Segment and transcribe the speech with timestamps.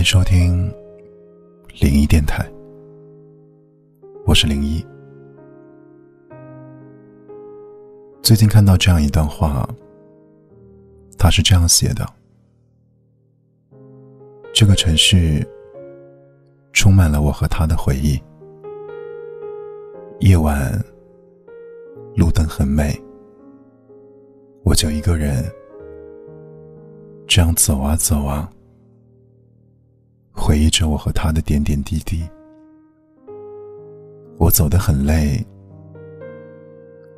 [0.00, 0.66] 欢迎收听
[1.78, 2.50] 零一电台，
[4.24, 4.82] 我是零一。
[8.22, 9.68] 最近看到这样一段话，
[11.18, 12.10] 他是这样写的：
[14.54, 15.46] 这个城市
[16.72, 18.18] 充满了我和他的回忆。
[20.20, 20.82] 夜晚，
[22.16, 22.98] 路灯很美，
[24.64, 25.44] 我就一个人
[27.28, 28.50] 这样走啊走啊。
[30.40, 32.26] 回忆着我和他的点点滴滴，
[34.38, 35.46] 我走得很累，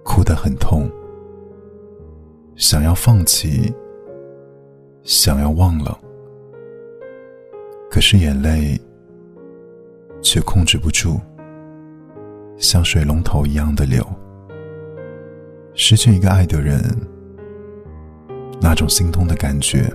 [0.02, 0.90] 哭得很痛，
[2.56, 3.72] 想要放弃，
[5.04, 5.96] 想要忘了，
[7.88, 8.78] 可是眼泪
[10.20, 11.20] 却控制不住，
[12.58, 14.04] 像水龙头一样的流。
[15.74, 16.82] 失去一个爱的人，
[18.60, 19.88] 那种心痛的感觉。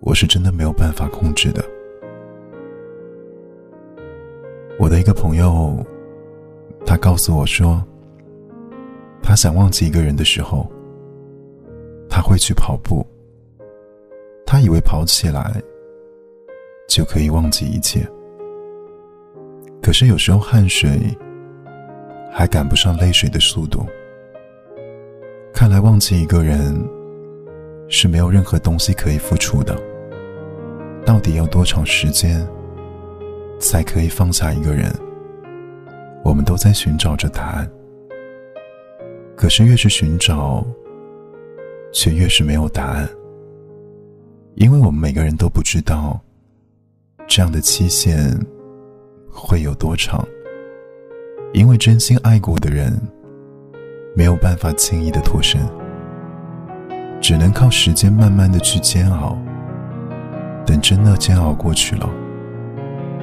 [0.00, 1.64] 我是真的没有办法控制的。
[4.78, 5.84] 我的一个朋友，
[6.86, 7.84] 他告诉我说，
[9.22, 10.70] 他想忘记一个人的时候，
[12.08, 13.04] 他会去跑步。
[14.46, 15.62] 他以为跑起来
[16.88, 18.08] 就可以忘记一切，
[19.82, 20.88] 可是有时候汗水
[22.32, 23.84] 还赶不上泪水的速度。
[25.52, 26.74] 看来忘记一个人
[27.88, 29.76] 是没有任何东西可以付出的。
[31.08, 32.46] 到底要多长时间
[33.58, 34.94] 才可以放下一个人？
[36.22, 37.66] 我们都在寻找着答案。
[39.34, 40.62] 可是越是寻找，
[41.94, 43.08] 却越是没有答案。
[44.56, 46.20] 因为我们每个人都不知道
[47.26, 48.38] 这样的期限
[49.32, 50.22] 会有多长。
[51.54, 52.92] 因为真心爱过的人，
[54.14, 55.58] 没有办法轻易的脱身，
[57.18, 59.38] 只能靠时间慢慢的去煎熬。
[60.68, 62.06] 等真的煎熬过去了，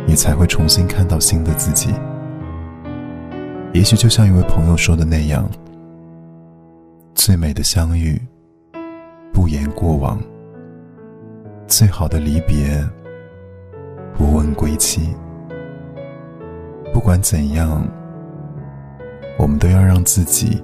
[0.08, 1.94] 你才会重新看到新的自己。
[3.72, 5.47] 也许就像一位朋友说的那样
[7.14, 8.19] ：“最美的相遇，
[9.31, 10.18] 不言过往；
[11.68, 12.84] 最好的离别，
[14.16, 15.14] 不问归期。”
[16.92, 17.88] 不管怎样，
[19.38, 20.64] 我们都要让自己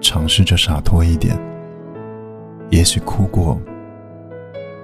[0.00, 1.38] 尝试着洒脱一点。
[2.70, 3.60] 也许哭过。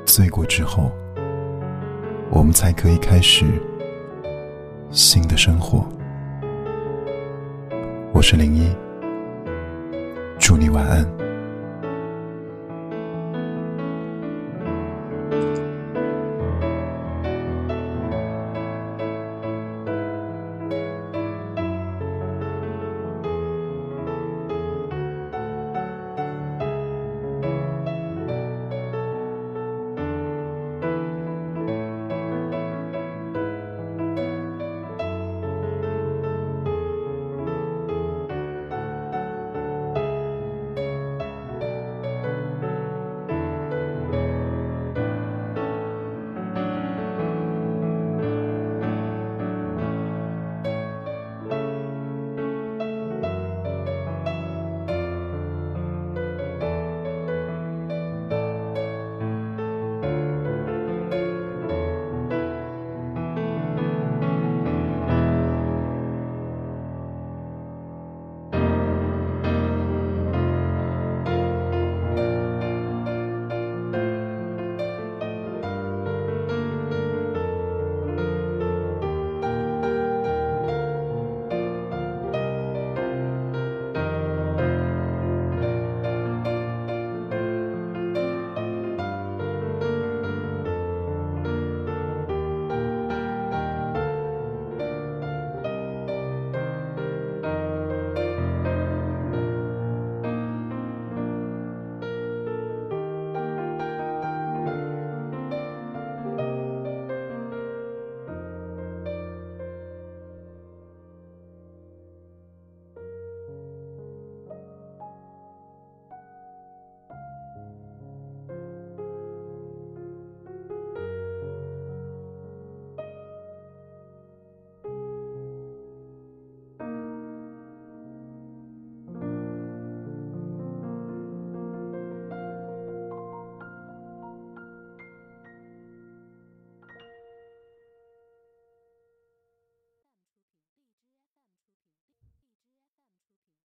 [0.06, 0.91] 醉过之后，
[2.31, 3.44] 我们才可以开始
[4.93, 5.84] 新的生活。
[8.12, 8.75] 我是零一，
[10.39, 11.25] 祝你晚安。